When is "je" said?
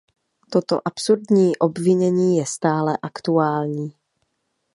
2.37-2.45